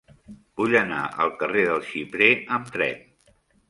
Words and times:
Vull 0.61 0.77
anar 0.79 1.03
al 1.27 1.35
carrer 1.43 1.67
del 1.69 1.87
Xiprer 1.93 2.35
amb 2.59 2.77
tren. 2.79 3.11